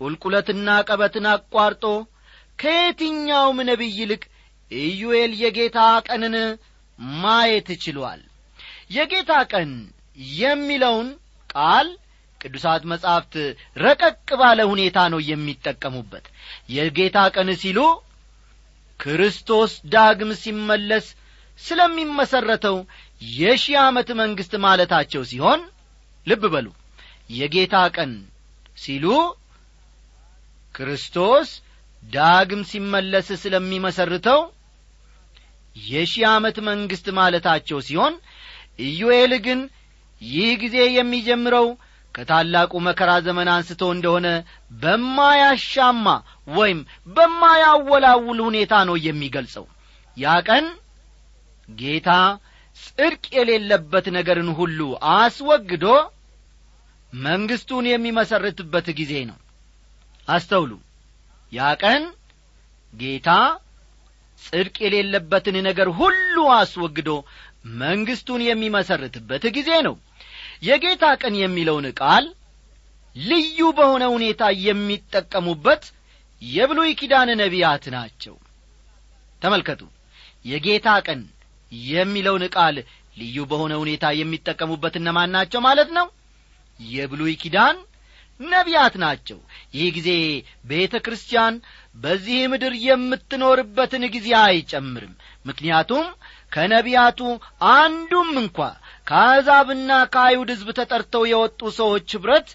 ቁልቁለትና 0.00 0.68
ቀበትን 0.88 1.26
አቋርጦ 1.32 1.84
ከየትኛውም 2.58 3.58
ነቢይ 3.68 3.92
ይልቅ 3.98 4.22
ኢዩኤል 4.70 5.32
የጌታ 5.42 5.78
ቀንን 6.08 6.34
ማየት 7.20 7.68
ችሏል። 7.82 8.20
የጌታ 8.90 9.32
ቀን 9.52 9.70
የሚለውን 10.36 11.08
ቃል 11.50 11.88
ቅዱሳት 12.40 12.82
መጻሕፍት 12.90 13.34
ረቀቅ 13.76 14.28
ባለ 14.40 14.60
ሁኔታ 14.70 14.98
ነው 15.12 15.20
የሚጠቀሙበት። 15.30 16.26
የጌታ 16.76 17.18
ቀን 17.34 17.48
ሲሉ 17.62 17.78
ክርስቶስ 19.00 19.72
ዳግም 19.92 20.30
ሲመለስ 20.42 21.06
ስለሚመሠረተው 21.58 22.76
የሺህ 23.38 23.76
ዓመት 23.84 24.08
መንግሥት 24.20 24.52
ማለታቸው 24.64 25.22
ሲሆን 25.30 25.60
ልብ 26.26 26.42
በሉ 26.54 26.66
የጌታ 27.30 27.74
ቀን 27.96 28.12
ሲሉ 28.76 29.06
ክርስቶስ 30.74 31.48
ዳግም 32.02 32.62
ሲመለስ 32.70 33.28
ስለሚመሰርተው 33.42 34.40
የሺህ 35.76 36.24
ዓመት 36.30 36.56
መንግሥት 36.68 37.06
ማለታቸው 37.18 37.78
ሲሆን 37.88 38.14
ኢዩኤል 38.86 39.32
ግን 39.46 39.60
ይህ 40.22 40.50
ጊዜ 40.62 40.76
የሚጀምረው 40.92 41.66
ከታላቁ 42.14 42.72
መከራ 42.86 43.10
ዘመን 43.26 43.48
አንስቶ 43.54 43.82
እንደሆነ 43.94 44.28
በማያሻማ 44.82 46.06
ወይም 46.50 46.78
በማያወላውል 47.16 48.38
ሁኔታ 48.46 48.74
ነው 48.88 48.96
የሚገልጸው። 49.06 49.64
ያ 50.16 50.36
ቀን 50.48 50.66
ጌታ 51.68 52.10
ጽድቅ 52.76 53.24
የሌለበት 53.36 54.06
ነገርን 54.16 54.50
ሁሉ 54.58 54.80
አስወግዶ 55.14 55.86
መንግሥቱን 57.12 57.86
የሚመሰርትበት 57.90 58.88
ጊዜ 59.00 59.12
ነው። 59.30 59.38
አስተውሉ። 60.28 60.72
ያ 61.52 61.70
ቀን 61.82 62.02
ጌታ 62.94 63.30
ጽድቅ 64.42 64.76
የሌለበትን 64.84 65.56
ነገር 65.66 65.88
ሁሉ 65.98 66.36
አስወግዶ 66.58 67.10
መንግሥቱን 67.80 68.42
የሚመሰርትበት 68.46 69.44
ጊዜ 69.56 69.70
ነው። 69.86 69.94
የጌታ 70.62 71.04
ቀን 71.22 71.34
የሚለውን 71.40 71.86
ቃል 72.00 72.24
ልዩ 73.16 73.58
በሆነ 73.78 74.04
ሁኔታ 74.14 74.42
የሚጠቀሙበት 74.64 75.82
የብሉይ 76.42 76.92
ኪዳን 77.00 77.30
ነቢያት 77.40 77.84
ናቸው። 77.94 78.34
ተመልከቱ። 79.42 79.82
የጌታ 80.44 80.88
ቀን 81.06 81.20
የሚለውን 81.72 82.44
ቃል 82.54 82.76
ልዩ 83.16 83.36
በሆነ 83.50 83.72
ሁኔታ 83.82 84.04
የሚጠቀሙበት 84.18 84.94
እነማን 85.00 85.30
ናቸው 85.36 85.60
ማለት 85.66 85.90
ነው? 85.98 86.06
የብሉይ 86.80 87.34
ኪዳን 87.42 87.76
ነቢያት 88.40 88.94
ናቸው። 89.02 89.38
ይህ 89.74 89.88
ጊዜ 89.96 90.10
ቤተ 90.64 90.94
ክርስቲያን 91.04 91.54
በዚህ 91.96 92.38
ምድር 92.52 92.74
የምትኖርበትን 92.86 94.04
ጊዜ 94.14 94.28
አይጨምርም። 94.42 95.12
ምክንያቱም 95.46 96.06
ከነቢያቱ 96.52 97.20
አንዱም 97.74 98.30
እንኳ 98.42 98.58
ከአሕዛብና 99.06 99.90
ከአይሁድ 100.14 100.50
ሕዝብ 100.54 100.68
ተጠርተው 100.78 101.24
የወጡ 101.30 101.60
ሰዎች 101.78 102.08
ኅብረት 102.16 102.48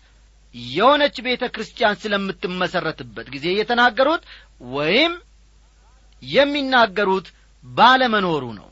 የሆነች 0.69 1.15
ቤተ 1.25 1.43
ክርስቲያን 1.55 1.99
ስለምትመሠረትበት 2.01 3.27
ጊዜ 3.35 3.45
የተናገሩት 3.55 4.23
ወይም 4.75 5.13
የሚናገሩት 6.23 7.27
ባለመኖሩ 7.65 8.43
ነው። 8.59 8.69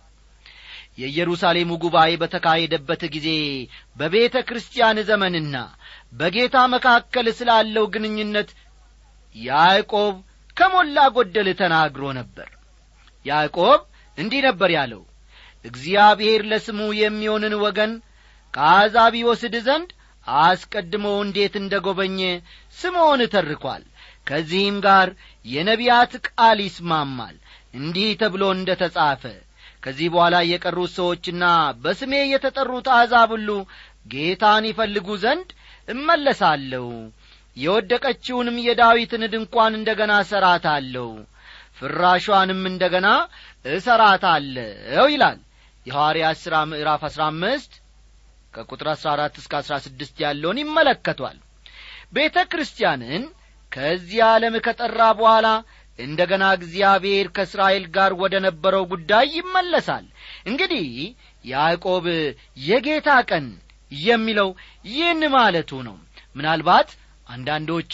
የኢየሩሳሌሙ 0.97 1.71
ጉባኤ 1.83 2.11
በተካሄደበት 2.21 3.01
ጊዜ 3.15 3.29
በቤተ 3.97 4.35
ክርስቲያን 4.49 4.97
ዘመንና 5.09 5.55
በጌታ 6.13 6.57
መካከል 6.73 7.27
ስላለው 7.39 7.85
ግንኙነት 7.93 8.49
ያዕቆብ 9.35 10.15
ከሞላ 10.57 10.97
ጐደል 11.15 11.47
ተናግሮ 11.61 12.03
ነበር። 12.19 12.49
ያዕቆብ 13.25 13.79
እንዲህ 14.17 14.41
ነበር 14.47 14.71
ያለው 14.77 15.01
እግዚአብሔር 15.65 16.41
ለስሙ 16.51 16.79
የሚሆንን 16.97 17.53
ወገን 17.63 17.91
ከአሕዛብ 18.53 19.13
ይወስድ 19.19 19.55
ዘንድ 19.67 19.89
አስቀድሞ 20.27 21.05
እንዴት 21.23 21.55
እንደ 21.61 21.73
ጐበኘ 21.85 22.19
ስምዖን 22.77 23.21
ተርኳል። 23.33 23.83
ከዚህም 24.27 24.77
ጋር 24.85 25.07
የነቢያት 25.45 26.13
ቃል 26.27 26.59
ይስማማል። 26.65 27.35
እንዲህ 27.73 28.09
ተብሎ 28.21 28.43
እንደ 28.55 28.69
ተጻፈ 28.81 29.23
ከዚህ 29.83 30.07
በኋላ 30.13 30.35
የቀሩት 30.49 30.91
ሰዎችና 30.97 31.43
በስሜ 31.83 32.13
የተጠሩት 32.27 32.87
አሕዛብ 32.95 33.31
ሁሉ 33.35 33.49
ጌታን 34.13 34.63
ይፈልጉ 34.69 35.07
ዘንድ 35.23 35.49
እመለሳለሁ። 35.87 36.85
የወደቀችውንም 37.57 38.57
የዳዊትን 38.67 39.23
ድንኳን 39.33 39.73
እንደ 39.79 39.89
ገና 39.99 40.13
እሠራታለሁ 40.23 41.07
ፍራሿንም 41.79 42.61
እንደ 42.71 42.83
ገና 42.93 43.07
እሠራታለሁ 43.73 45.05
ይላል 45.13 45.39
የሐዋርያት 45.85 46.37
ሥራ 46.43 46.55
ምዕራፍ 46.71 47.01
አሥራ 47.07 47.23
አምስት 47.31 47.71
ከቁጥር 48.53 48.87
አሥራ 48.91 49.09
አራት 49.15 49.35
እስከ 49.41 49.53
አሥራ 49.59 49.75
ስድስት 49.85 50.15
ያለውን 50.23 50.61
ይመለከቷል። 50.61 51.37
ቤተ 52.13 52.37
ክርስቲያንን 52.51 53.23
ከዚህ 53.71 54.19
ዓለም 54.27 54.55
ከጠራ 54.65 55.01
በኋላ 55.19 55.47
እንደ 55.99 56.19
ገና 56.29 56.43
እግዚአብሔር 56.57 57.25
ከእስራኤል 57.35 57.85
ጋር 57.95 58.11
ወደ 58.21 58.35
ነበረው 58.45 58.83
ጉዳይ 58.91 59.27
ይመለሳል። 59.37 60.05
እንግዲህ 60.49 60.87
ያዕቆብ 61.45 62.05
የጌታ 62.63 63.09
ቀን 63.29 63.45
የሚለው 64.01 64.49
ይህን 64.87 65.21
ማለቱ 65.35 65.71
ነው። 65.87 65.97
ምናልባት 66.35 66.89
አንዳንዶች 67.27 67.93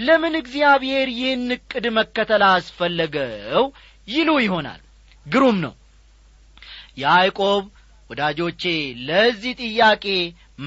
ለምን 0.00 0.34
እግዚአብሔር 0.40 1.08
ይህን 1.14 1.46
ዕቅድ 1.56 1.86
መከተል 1.96 2.42
አስፈለገው 2.50 3.64
ይሉ 4.08 4.30
ይሆናል። 4.44 4.80
ግሩም 5.26 5.56
ነው። 5.64 5.74
ያዕቆብ 6.98 7.64
ወዳጆቼ 8.10 8.62
ለዚህ 9.08 9.52
ጥያቄ 9.60 10.04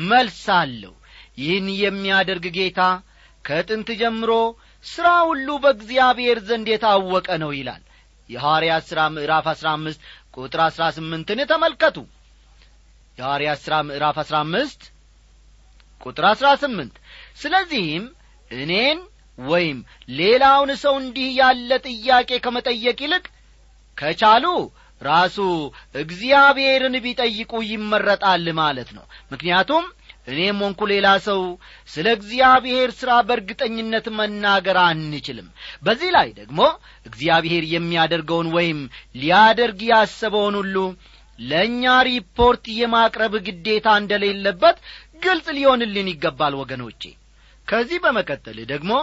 መልስ 0.07 0.43
አለው። 0.57 0.93
ይህን 1.37 1.67
የሚያደርግ 1.79 2.45
ጌታ 2.57 2.81
ከጥንት 3.45 3.89
ጀምሮ 4.01 4.31
ሥራ 4.85 5.07
ሁሉ 5.29 5.47
በእግዚአብሔር 5.63 6.37
ዘንድ 6.47 6.67
የታወቀ 6.71 7.27
ነው 7.43 7.51
ይላል። 7.57 7.81
የሐዋርያት 8.29 8.83
ሥራ 8.89 8.99
ምዕራፍ 9.15 9.45
አሥራ 9.51 9.67
አምስት 9.77 10.01
ቁጥር 10.37 10.59
አሥራ 10.65 10.83
ስምንትን 10.97 11.39
ተመልከቱ። 11.51 11.97
የሐዋርያት 13.17 13.59
ሥራ 13.65 13.75
ምዕራፍ 13.87 14.17
አሥራ 14.23 14.35
አምስት 14.45 14.81
ቁጥር 16.01 16.25
አሥራ 16.29 16.47
ስምንት 16.61 16.95
ስለዚህም 17.39 18.05
እኔን 18.51 18.99
ወይም 19.37 19.77
ሌላውን 20.17 20.71
ሰው 20.81 20.95
እንዲህ 21.01 21.29
ያለ 21.37 21.69
ጥያቄ 21.85 22.31
ከመጠየቅ 22.43 22.97
ይልቅ 23.05 23.25
ከቻሉ 23.97 24.45
ራሱ 25.05 25.37
እግዚአብሔርን 26.03 26.95
ቢጠይቁ 27.05 27.51
ይመረጣል 27.69 28.45
ማለት 28.59 28.89
ነው። 28.97 29.05
ምክንያቱም 29.31 29.85
እኔም 30.27 30.59
ሆንኩ 30.63 30.81
ሌላ 30.91 31.07
ሰው 31.25 31.41
ስለ 31.89 32.07
እግዚአብሔር 32.17 32.89
ሥራ 32.99 33.11
በእርግጠኝነት 33.27 34.05
መናገር 34.19 34.77
አንችልም። 34.83 35.47
በዚህ 35.85 36.11
ላይ 36.15 36.29
ደግሞ 36.37 36.59
እግዚአብሔር 37.05 37.63
የሚያደርገውን 37.73 38.49
ወይም 38.55 38.79
ሊያደርግ 39.21 39.81
ያሰበውን 39.91 40.55
ሁሉ 40.61 40.77
ለእኛ 41.39 41.83
ሪፖርት 42.07 42.65
የማቅረብ 42.79 43.33
ግዴታ 43.47 43.87
እንደሌለበት 44.01 44.77
ግልጽ 45.23 45.47
ሊሆንልን 45.57 46.07
ይገባል 46.11 46.53
ወገኖቼ። 46.61 47.01
ከዚህ 47.67 47.99
በመቀጠል 48.03 48.57
ደግሞ 48.71 48.93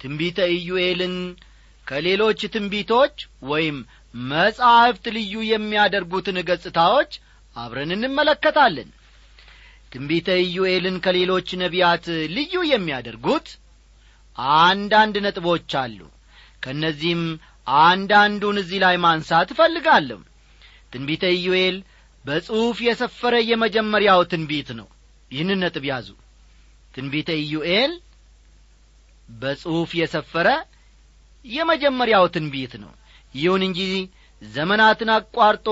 ትንቢተ 0.00 0.40
ኢዩኤልን 0.54 1.16
ከሌሎች 1.86 2.40
ትንቢቶች 2.54 3.16
ወይም 3.50 3.78
መጻሕፍት 4.14 5.04
ልዩ 5.16 5.34
የሚያደርጉትን 5.48 6.38
ገጽታዎች 6.48 7.12
አብረን 7.56 7.90
እንመለከታለን። 7.96 8.88
ትንቢተ 9.92 10.28
ኢዩኤልን 10.42 10.96
ከሌሎች 11.04 11.48
ነቢያት 11.62 12.04
ልዩ 12.34 12.54
የሚያደርጉት 12.70 13.46
አንዳንድ 14.62 15.14
ነጥቦች 15.24 15.70
አሉ። 15.80 16.00
ከእነዚህም 16.62 17.22
አንዳንዱን 17.82 18.56
እዚህ 18.62 18.78
ላይ 18.84 18.96
ማንሳት 19.04 19.48
እፈልጋለሁ። 19.54 20.20
ትንቢተ 20.92 21.24
ኢዩኤል 21.36 21.76
በጽሑፍ 22.24 22.78
የሰፈረ 22.86 23.34
የመጀመሪያው 23.50 24.20
ትንቢት 24.32 24.70
ነው። 24.78 24.88
ይህንን 25.30 25.60
ነጥብ 25.64 25.84
ያዙ። 25.90 26.08
ትንቢተ 26.94 27.30
ኢዩኤል 27.42 27.92
በጽሑፍ 29.34 29.90
የሰፈረ 29.98 30.48
የመጀመሪያው 31.44 32.24
ትንቢት 32.34 32.72
ነው 32.82 32.90
ይሁን 33.34 33.62
እንጂ 33.68 33.80
ዘመናትን 34.42 35.10
አቋርጦ 35.16 35.68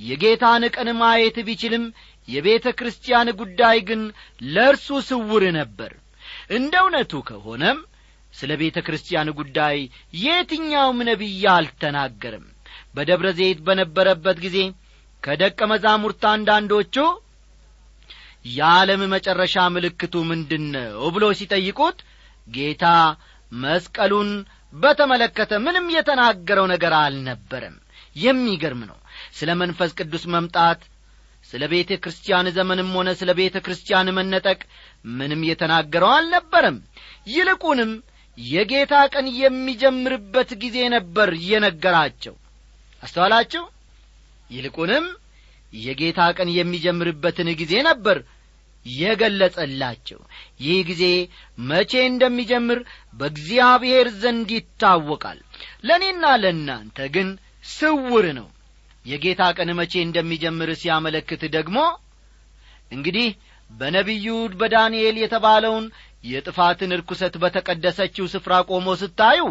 የጌታን 0.00 0.64
ቀን 0.74 0.88
ማየት 1.00 1.36
ቢችልም 1.46 1.84
የቤተ 2.28 2.66
ክርስቲያን 2.78 3.28
ጉዳይ 3.40 3.78
ግን 3.88 4.02
ለእርሱ 4.48 4.88
ስውር 5.08 5.44
ነበር። 5.58 5.92
እንደ 6.56 6.74
እውነቱ 6.82 7.12
ከሆነም 7.28 7.78
ስለ 8.32 8.50
ቤተ 8.60 8.78
ክርስቲያን 8.86 9.28
ጉዳይ 9.38 9.76
የትኛውም 10.22 10.98
ነቢይ 11.08 11.44
አልተናገርም። 11.54 12.46
በደብረ 12.94 13.28
ዘይት 13.38 13.58
በነበረበት 13.66 14.38
ጊዜ 14.44 14.58
ከደቀ 15.22 15.60
መዛሙርት 15.72 16.22
አንዳንዶቹ 16.32 16.96
የዓለም 18.50 19.02
መጨረሻ 19.14 19.56
ምልክቱ 19.74 20.14
ምንድን 20.30 20.64
ነው 20.74 21.00
ብሎ 21.14 21.24
ሲጠይቁት 21.38 21.98
ጌታ 22.48 22.84
መስቀሉን 23.52 24.30
በተመለከተ 24.72 25.52
ምንም 25.64 25.86
የተናገረው 25.94 26.66
ነገር 26.72 26.92
አልነበረም። 26.98 27.76
የሚገርም 28.16 28.82
ነው። 28.90 28.98
ስለ 29.38 29.50
መንፈስ 29.60 29.90
ቅዱስ 29.98 30.24
መምጣት 30.34 30.80
ስለ 31.44 31.62
ቤተ 31.72 31.90
ክርስቲያን 32.02 32.46
ዘመንም 32.56 32.88
ሆነ 32.96 33.08
ስለ 33.20 33.30
ቤተ 33.38 33.56
ክርስቲያን 33.64 34.08
መነጠቅ 34.16 34.58
ምንም 35.18 35.42
የተናገረው 35.50 36.10
አልነበረም። 36.16 36.76
ይልቁንም 37.30 37.92
የጌታ 38.38 38.94
ቀን 39.14 39.26
የሚጀምርበት 39.40 40.50
ጊዜ 40.62 40.78
ነበር 40.94 41.28
የነገራቸው። 41.46 42.34
አስተዋላችሁ? 43.02 43.62
ይልቁንም 44.50 45.06
የጌታ 45.72 46.20
ቀን 46.36 46.48
የሚጀምርበትን 46.58 47.48
ጊዜ 47.60 47.74
ነበር 47.88 48.18
የገለጸላቸው። 48.86 50.20
ይህ 50.60 50.78
ጊዜ 50.90 51.04
መቼ 51.70 51.92
እንደሚጀምር 52.06 52.78
በእግዚአብሔር 53.14 54.08
ዘንድ 54.22 54.50
ይታወቃል። 54.56 55.38
ለእኔና 55.84 56.24
ለእናንተ 56.42 57.08
ግን 57.14 57.28
ስውር 57.72 58.26
ነው። 58.38 58.48
የጌታ 59.04 59.42
ቀን 59.56 59.70
መቼ 59.78 59.92
እንደሚጀምር 60.02 60.70
ሲያመለክት 60.80 61.42
ደግሞ 61.56 61.78
እንግዲህ 62.92 63.28
በነቢዩ 63.70 64.26
በዳንኤል 64.60 65.16
የተባለውን 65.20 65.86
የጥፋትን 66.24 66.94
ርኩሰት 67.00 67.34
በተቀደሰችው 67.42 68.26
ስፍራ 68.32 68.54
ቆሞ 68.70 68.88
ስታዩ 69.02 69.42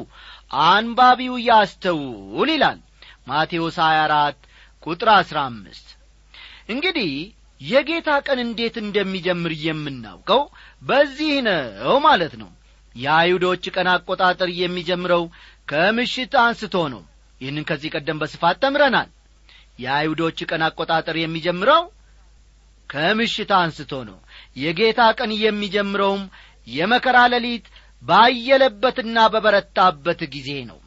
አንባቢው 0.68 1.36
ያስተውል 1.48 2.50
ይላል። 2.54 2.80
ማቴዎስ 3.28 3.78
24 3.84 4.48
ቁጥር 4.84 5.10
15 5.16 5.94
እንግዲህ 6.70 7.12
የጌታ 7.62 8.10
ቀን 8.26 8.40
እንዴት 8.44 8.76
እንደሚጀምር 8.82 9.54
የምናውቀው 9.66 10.42
በዚህ 10.82 11.34
ነው 11.48 11.96
ማለት 12.08 12.34
ነው። 12.42 12.50
የአይሁዶች 12.96 13.64
ቀን 13.76 13.88
አቆጣጠር 13.94 14.50
የሚጀምረው 14.60 15.24
ከምሽት 15.68 16.34
አንስቶ 16.44 16.76
ነው። 16.94 17.02
ይህንን 17.42 17.66
ከዚህ 17.70 17.90
ቀደም 17.96 18.20
በስፋት 18.22 18.58
ተምረናል። 18.64 19.10
የአይሁዶች 19.80 20.40
ቀን 20.50 20.62
አቆጣጠር 20.68 21.16
የሚጀምረው 21.22 21.84
ከምሽት 22.90 23.52
አንስቶ 23.60 23.94
ነው። 24.10 24.18
የጌታ 24.58 25.02
ቀን 25.20 25.32
የሚጀምረውም 25.40 26.24
የመከራ 26.68 27.18
ሌሊት 27.34 27.66
ባየለበትና 28.04 29.18
በበረታበት 29.34 30.22
ጊዜ 30.34 30.50
ነው። 30.70 30.80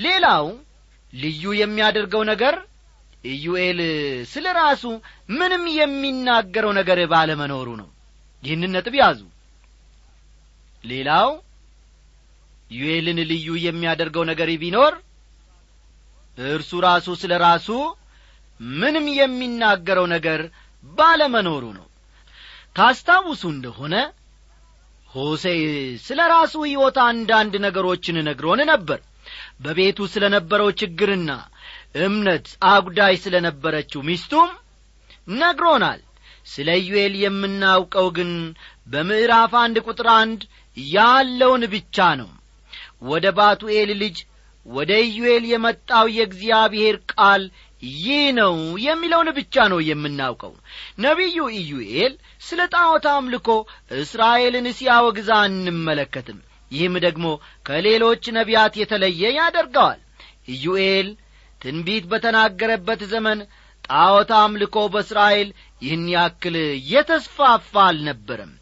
ሌላው 0.00 0.46
ልዩ 1.12 1.42
የሚያደርገው 1.58 2.22
ነገር 2.32 2.54
ኢዩኤል 3.24 3.78
ስለ 4.32 4.46
ራሱ 4.58 4.82
ምንም 5.32 5.62
የሚናገረው 5.78 6.72
ነገር 6.78 6.98
ባለመኖሩ 7.12 7.68
ነው። 7.80 7.88
ይህንን 8.42 8.72
ነጥብ 8.76 8.94
ያዙ። 9.00 9.20
ሌላው 10.84 11.28
ዩኤልን 12.70 13.18
ልዩ 13.30 13.48
የሚያደርገው 13.64 14.24
ነገር 14.30 14.48
ቢኖር 14.62 14.94
እርሱ 16.38 16.70
ራሱ 16.86 17.06
ስለ 17.22 17.32
ራሱ 17.44 17.68
ምንም 18.60 19.06
የሚናገረው 19.18 20.06
ነገር 20.14 20.40
ባለመኖሩ 20.92 21.64
ነው። 21.78 21.86
ታስታውሱ 22.76 23.42
እንደሆነ 23.54 23.94
ሆሴ 25.08 25.44
ስለ 26.04 26.20
ራሱ 26.32 26.54
ሕይወት 26.66 26.96
አንዳንድ 27.08 27.54
ነገሮችን 27.66 28.16
ነግሮን 28.28 28.60
ነበር። 28.72 29.00
በቤቱ 29.64 29.98
ስለ 30.14 30.24
ነበረው 30.34 30.68
ችግርና 30.80 31.30
እምነት 31.94 32.46
አጉዳይ 32.68 33.14
ስለ 33.22 33.34
ነበረችው 33.46 34.00
ሚስቱም 34.08 34.50
ነግሮናል። 35.34 36.00
ስለ 36.46 36.68
ኢዩኤል 36.80 37.14
የምናውቀው 37.20 38.06
ግን 38.16 38.30
በምዕራፍ 38.86 39.52
አንድ 39.60 39.76
ቁጥር 39.86 40.08
አንድ 40.16 40.40
ያለውን 40.76 41.62
ብቻ 41.74 42.06
ነው። 42.20 42.30
ወደ 43.08 43.26
ባቱኤል 43.38 43.90
ልጅ 44.02 44.16
ወደ 44.66 44.92
ኢዩኤል 45.06 45.44
የመጣው 45.48 46.06
የእግዚአብሔር 46.12 46.96
ቃል 47.12 47.42
ይህ 47.98 48.26
ነው 48.38 48.54
የሚለውን 48.84 49.28
ብቻ 49.38 49.64
ነው 49.72 49.80
የምናውቀው። 49.88 50.52
ነቢዩ 50.98 51.38
ኢዩኤል 51.58 52.12
ስለ 52.46 52.60
ጣዖት 52.74 53.06
አምልኮ 53.12 53.48
እስራኤልን 53.98 54.66
ሲያወግዛ 54.78 55.30
አንመለከትም። 55.42 56.38
ይህም 56.70 56.94
ደግሞ 57.04 57.26
ከሌሎች 57.66 58.24
ነቢያት 58.38 58.74
የተለየ 58.80 59.22
ያደርገዋል። 59.38 60.00
ኢዩኤል 60.54 61.08
ትንቢት 61.64 62.04
በተናገረበት 62.10 63.02
ዘመን 63.12 63.38
ጣዖት 63.88 64.30
አምልኮ 64.36 64.76
በእስራኤል 64.92 65.48
ይህን 65.82 66.04
ያክል 66.14 66.54
የተስፋፋ 66.90 67.72
አልነበረም። 67.86 68.52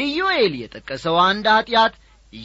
ኢዩኤል 0.00 0.54
የጠቀሰው 0.60 1.16
አንድ 1.26 1.46
ኀጢአት 1.54 1.94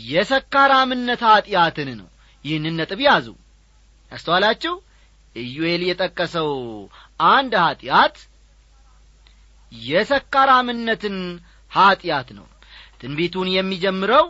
የሰካራምነት 0.08 1.22
ኀጢአትን 1.30 1.90
ነው። 2.00 2.08
ይህንን 2.46 2.76
ነጥብ 2.80 3.00
ያዙ። 3.08 3.28
ያስተዋላችሁ? 4.12 4.74
ኢዩኤል 5.36 5.82
የጠቀሰው 5.88 6.50
አንድ 7.30 7.54
ኀጢአት 7.64 8.16
የሰካራምነትን 9.72 11.18
ኀጢአት 11.72 12.30
ነው። 12.38 12.46
ትንቢቱን 13.02 13.50
የሚጀምረው 13.56 14.26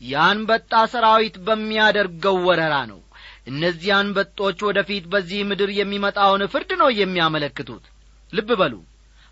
የአንበጣ 0.00 0.72
ሰራዊት 0.92 1.36
በሚያደርገው 1.46 2.36
ወረራ 2.46 2.74
ነው 2.90 3.00
እነዚህ 3.46 3.90
አንበጦች 3.96 4.58
ወደ 4.68 4.78
ፊት 4.88 5.04
በዚህ 5.12 5.40
ምድር 5.50 5.70
የሚመጣውን 5.78 6.42
ፍርድ 6.52 6.70
ነው 6.80 6.88
የሚያመለክቱት። 7.00 7.84
ልብ 8.32 8.48
በሉ። 8.60 8.74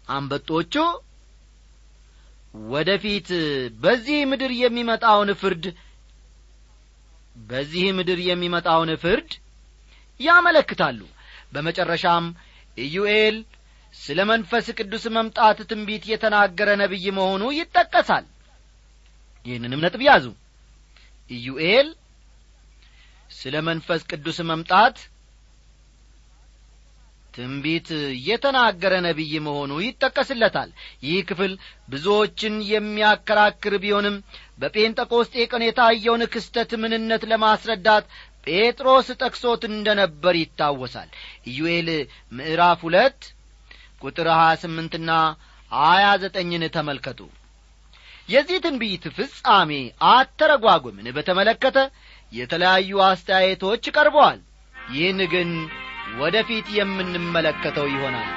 አንበጦቹ 0.09 0.75
ወደ 2.69 2.91
ፊት 3.05 3.29
በዚህ 3.83 4.19
ምድር 4.31 4.53
የሚመጣውን 4.59 5.31
ፍርድ 5.41 5.65
በዚህ 7.45 7.87
ምድር 7.99 8.19
የሚመጣውን 8.29 8.91
ፍርድ 9.03 9.31
ያመለክታሉ። 10.21 11.01
በመጨረሻም 11.53 12.25
ኢዩኤል 12.79 13.37
ስለ 13.95 14.21
መንፈስ 14.31 14.67
ቅዱስ 14.79 15.05
መምጣት 15.17 15.59
ትንቢት 15.71 16.05
የተናገረ 16.11 16.71
ነቢይ 16.81 17.07
መሆኑ 17.19 17.43
ይጠቀሳል። 17.59 18.25
ይህንንም 19.47 19.83
ነጥብ 19.85 20.03
ያዙ። 20.09 20.25
ኢዩኤል 21.31 21.89
ስለ 23.35 23.55
መንፈስ 23.69 24.03
ቅዱስ 24.11 24.39
መምጣት 24.49 24.97
ትንቢት 27.35 27.89
የተናገረ 28.27 28.95
ነቢይ 29.07 29.33
መሆኑ 29.47 29.73
ይጠቀስለታል። 29.85 30.69
ይህ 31.07 31.19
ክፍል 31.29 31.53
ብዙዎችን 31.89 32.55
የሚያከራክር 32.69 33.75
ቢሆንም 33.85 34.17
በጴንጠቆስጤ 34.61 35.35
ቀን 35.51 35.63
የታየውን 35.67 36.23
ክስተት 36.35 36.73
ምንነት 36.83 37.25
ለማስረዳት 37.33 38.07
ጴጥሮስ 38.47 39.09
ጠቅሶት 39.21 39.63
እንደ 39.71 39.89
ነበር 40.01 40.35
ይታወሳል። 40.41 41.11
ኢዩኤል 41.51 41.89
ምዕራፍ 42.33 42.81
ሁለት 42.87 43.21
ቁጥር 44.03 44.29
ሀያ 44.35 44.53
ስምንትና 44.63 45.11
ሀያ 45.73 46.07
ዘጠኝን 46.23 46.65
ተመልከቱ። 46.75 47.21
የዚህ 48.29 48.59
ትንቢት 48.65 49.05
ፍጻሜ 49.17 49.71
አተረጓጉምን 50.11 51.09
በተመለከተ 51.17 51.79
የተለያዩ 52.33 53.01
አስተያየቶች 53.07 53.85
ቀርበዋል። 53.97 54.41
ይህን 54.93 55.21
ግን 55.35 55.51
ወደ 56.19 56.37
ፊት 56.49 56.67
የምንመለከተው 56.79 57.87
ይሆናል። 57.93 58.31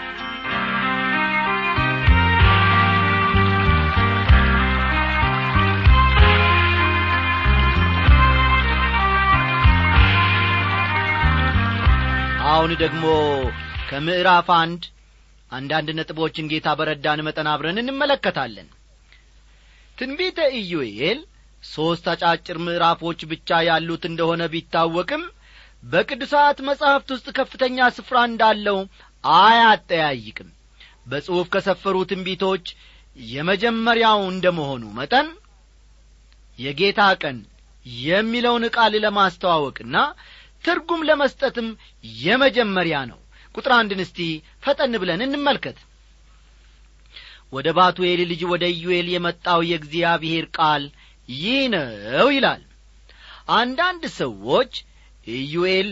አሁን 12.50 12.72
ደግሞ 12.82 13.06
ከምዕራፍ 13.90 14.48
አንድ 14.58 14.84
አንዳንድ 15.52 15.90
ነጥቦችን 15.98 16.50
ጌታ 16.52 16.68
በረዳን 16.80 17.20
መጠን 17.28 17.48
አብረን 17.52 17.82
እንመለከታለን። 17.82 18.68
ትንቢተ 19.98 20.40
ኢዩኤል 20.60 21.20
ሦስት 21.68 22.06
አጫጭር 22.12 22.58
ምዕራፎች 22.66 23.20
ብቻ 23.32 23.60
ያሉት 23.68 24.04
እንደሆነ 24.10 24.44
ቢታወቅም 24.54 25.24
በቅዱሳት 25.84 26.58
መጻሕፍት 26.68 27.10
ውስጥ 27.16 27.28
ከፍተኛ 27.38 27.88
ስፍራ 27.98 28.18
እንዳለው 28.30 28.78
አያጠያይቅም። 29.24 30.50
በጽሑፍ 31.08 31.48
ከሰፈሩ 31.54 31.98
ትንቢቶች 32.10 32.66
የመጀመሪያው 33.30 34.20
እንደ 34.32 34.48
መሆኑ 34.58 34.84
መጠን 34.98 35.28
የጌታ 36.60 37.02
ቀን 37.22 37.38
የሚለውን 38.02 38.64
ቃል 38.76 38.94
ለማስተዋወቅና 39.04 39.98
ትርጉም 40.66 41.06
ለመስጠትም 41.10 41.68
የመጀመሪያ 42.22 42.98
ነው። 43.12 43.20
ቁጥር 43.56 43.72
አንድን 43.76 44.02
እስቲ 44.06 44.20
ፈጠን 44.64 44.94
ብለን 45.02 45.22
እንመልከት። 45.26 45.78
ወደ 47.54 47.68
ባቱኤል 47.78 48.22
ልጅ 48.32 48.42
ወደ 48.52 48.64
ኢዩኤል 48.74 49.08
የመጣው 49.12 49.60
የእግዚአብሔር 49.68 50.46
ቃል 50.58 50.84
ይህ 51.30 51.62
ነው 51.74 52.28
ይላል። 52.36 52.62
አንዳንድ 53.56 54.04
ሰዎች 54.20 54.74
ኢዩኤል 55.28 55.90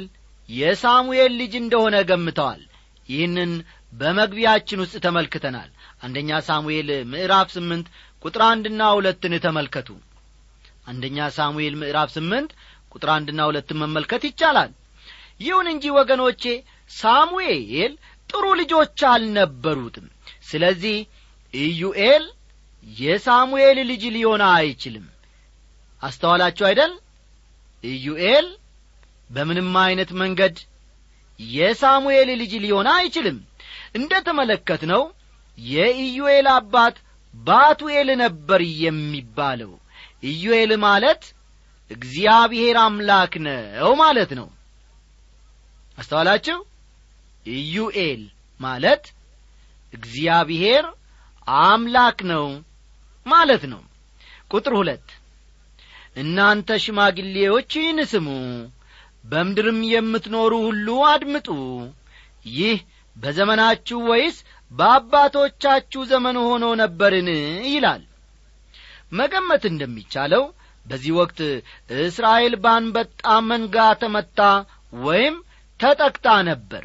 የሳሙኤል 0.49 1.33
ልጅ 1.41 1.53
እንደሆነ 1.61 1.95
ገምተዋል። 2.09 2.61
ይህንን 3.09 3.51
በመግቢያችን 3.93 4.81
ውስጥ 4.83 4.95
ተመልክተናል። 5.05 5.69
አንደኛ 6.01 6.39
ሳሙኤል 6.47 6.89
ምዕራፍ 7.11 7.47
ስምንት 7.55 7.87
ቁጥር 8.25 8.41
አንድና 8.49 8.81
ሁለትን 8.95 9.33
ተመልከቱ። 9.45 9.89
አንደኛ 10.87 11.27
ሳሙኤል 11.37 11.75
ምዕራፍ 11.81 12.09
ስምንት 12.15 12.51
ቁጥር 12.91 13.09
አንድና 13.15 13.41
ሁለትን 13.49 13.79
መመልከት 13.83 14.23
ይቻላል። 14.29 14.71
ይሁን 15.41 15.67
እንጂ 15.71 15.85
ወገኖቼ 15.97 16.43
ሳሙኤል 16.91 17.93
ጥሩ 18.29 18.45
ልጆች 18.61 18.99
አልነበሩትም። 19.11 20.05
ስለዚህ 20.49 20.97
ኢዩኤል 21.53 22.23
የሳሙኤል 22.85 23.77
ልጅ 23.89 24.03
ሊሆን 24.15 24.41
አይችልም 24.49 25.05
አስተዋላችሁ 26.01 26.65
አይደል? 26.67 26.93
ኢዩኤል 27.83 28.47
በምንም 29.29 29.71
አይነት 29.83 30.09
መንገድ 30.21 30.55
የሳሙኤል 31.39 32.29
ልጅ 32.41 32.53
ሊሆን 32.63 32.87
አይችልም። 32.93 33.37
እንደ 33.95 34.13
ተመለከት 34.27 34.81
ነው 34.91 35.01
የኢዩኤል 35.57 36.47
አባት 36.55 36.95
ባቱኤል 37.33 38.09
ነበር 38.23 38.61
የሚባለው። 38.83 39.71
ኢዩኤል 40.23 40.71
ማለት 40.85 41.23
እግዚአብሔር 41.91 42.77
አምላክ 42.83 43.33
ነው 43.47 43.91
ማለት 43.95 44.31
ነው። 44.39 44.47
አስተዋላችሁ? 45.97 46.57
ኢዩኤል 47.55 48.21
ማለት 48.59 49.03
እግዚአብሔር 49.93 50.85
አምላክ 51.63 52.19
ነው 52.31 52.45
ማለት 53.25 53.63
ነው። 53.73 53.81
ቁጥር 54.51 54.73
ሁለት 54.79 55.07
እናንተ 56.15 56.77
ሽማግሌዎች 56.83 57.71
ይህን 57.77 57.99
ስሙ 58.11 58.27
በምድርም 59.23 59.79
የምትኖሩ 59.91 60.53
ሁሉ 60.65 60.87
አድምጡ። 61.11 61.47
ይህ 62.55 62.77
በዘመናችሁ 63.15 63.99
ወይስ 64.09 64.37
በአባቶቻችሁ 64.71 66.01
ዘመን 66.11 66.37
ሆኖ 66.43 66.65
ነበርን? 66.81 67.29
ይላል። 67.69 68.03
መገመት 69.11 69.63
እንደሚቻለው 69.71 70.43
በዚህ 70.85 71.13
ወቅት 71.19 71.39
እስራኤል 72.01 72.55
ባንበጣ 72.63 73.21
መንጋ 73.49 73.75
ተመታ 74.01 74.39
ወይም 75.03 75.35
ተጠቅታ 75.79 76.27
ነበር። 76.49 76.83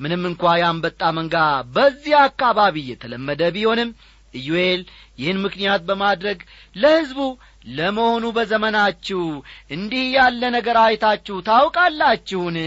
ምንም 0.00 0.22
እንኳ 0.28 0.42
የአንበጣ 0.58 1.02
መንጋ 1.16 1.36
በዚያ 1.74 2.18
አካባቢ 2.28 2.76
የተለመደ 2.88 3.42
ቢሆንም 3.56 3.90
ኢዩኤል 4.34 4.82
ይህን 5.20 5.38
ምክንያት 5.44 5.82
በማድረግ 5.88 6.38
ለሕዝቡ 6.76 7.20
ለመሆኑ 7.64 8.24
በዘመናችሁ 8.36 9.22
እንዲህ 9.70 10.04
ያለ 10.14 10.42
ነገር 10.56 10.76
አይታችሁ 10.82 11.36
ታውቃላችሁን? 11.48 12.58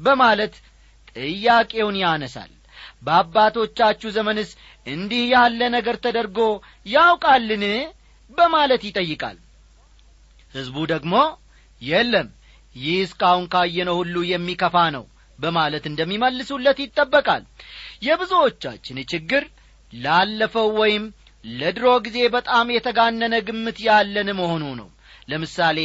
በማለት 0.00 0.54
ጥያቄውን 1.16 1.96
ያነሳል። 2.02 2.52
በአባቶቻችሁ 3.02 4.08
ዘመንስ 4.16 4.50
እንዲህ 4.86 5.24
ያለ 5.32 5.60
ነገር 5.76 5.96
ተደርጎ 6.04 6.38
ያውቃልን? 6.86 7.64
በማለት 8.30 8.82
ይጠይቃል። 8.88 9.36
ሕዝቡ 10.54 10.76
ደግሞ 10.92 11.14
የለም 11.82 12.28
ይህ 12.76 12.96
እስካሁን 13.04 13.44
ካየነው 13.52 13.96
ሁሉ 14.00 14.16
የሚከፋ 14.28 14.76
ነው 14.96 15.04
በማለት 15.38 15.84
እንደሚመልሱለት 15.90 16.78
ይጠበቃል። 16.82 17.42
የብዙዎቻችን 18.02 18.98
ችግር 19.12 19.44
ላለፈው 19.92 20.68
ወይም 20.80 21.04
ለድሮ 21.44 21.86
ጊዜ 22.04 22.18
በጣም 22.34 22.66
የተጋነነ 22.74 23.34
ግምት 23.48 23.78
ያለን 23.86 24.28
መሆኑ 24.38 24.64
ነው። 24.80 24.88
ለምሳሌ 25.28 25.78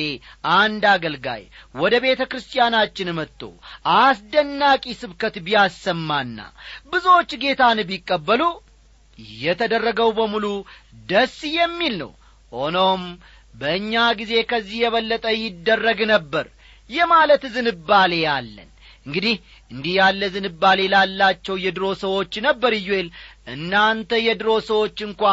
አንድ 0.55 0.83
አገልጋይ 0.91 1.43
ወደ 1.75 1.95
ቤተ 2.05 2.21
ክርስቲያናችን 2.31 3.09
መጥቶ 3.19 3.41
አስደናቂ 3.97 4.85
ስብከት 5.01 5.35
ቢያሰማና 5.45 6.39
ብዙዎች 6.91 7.31
ጌታን 7.43 7.79
ቢቀበሉ 7.89 8.41
የተደረገው 9.37 10.09
በሙሉ 10.17 10.45
ደስ 11.09 11.37
የሚል 11.55 11.95
ነው። 12.03 12.11
ሆኖም 12.51 13.03
በእኛ 13.55 13.93
ጊዜ 14.19 14.33
ከዚህ 14.49 14.77
የበለጠ 14.81 15.25
ይደረግ 15.39 15.99
ነበር 16.13 16.45
የማለት 16.89 17.43
ዝንባሌ 17.55 18.13
አለን 18.35 18.69
እንግዲህ 19.09 19.35
እንዲህ 19.71 19.93
ያለ 19.99 20.21
ዝንባሌ 20.33 20.79
ላላቸው 20.93 21.55
የድሮ 21.63 21.85
ሰዎች 22.01 22.33
ነበር 22.45 22.73
ኢዩኤል። 22.79 23.07
እናንተ 23.53 24.11
የድሮ 24.25 24.49
ሰዎች 24.67 24.97
እንኳ 25.07 25.23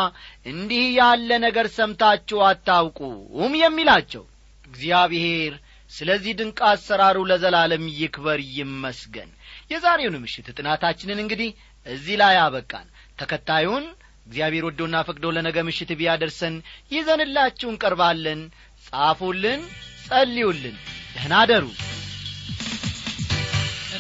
እንዲህ 0.47 0.85
ያለ 0.99 1.31
ነገር 1.45 1.69
ሰምታችሁ 1.77 2.41
አታውቁም 2.49 3.55
የሚላቸው። 3.63 4.25
እግዚአብሔር 4.65 5.55
ስለዚህ 5.91 6.33
ድንቅ 6.39 6.59
አሰራሩ 6.71 7.19
ለዘላለም 7.31 7.85
ይክበር 7.99 8.41
ይመስገን። 8.57 9.31
የዛሬውን 9.71 10.17
ምሽት 10.23 10.49
ጥናታችንን 10.57 11.23
እንግዲህ 11.25 11.51
እዚህ 11.87 12.17
ላይ 12.23 12.37
አበቃን። 12.45 12.89
ተከታዩን 13.19 13.85
እግዚአብሔር 14.27 14.65
ወዶና 14.69 14.97
ፈቅዶ 15.09 15.27
ለነገ 15.37 15.59
ምሽት 15.69 15.91
ቢያደርሰን 15.99 16.55
ይዘንላችሁ 16.93 17.69
እንቀርባለን። 17.73 18.41
ጻፉልን 18.85 19.63
ጸልዩልን። 20.09 20.77
ደህና 21.15 21.35
አደሩ 21.45 21.65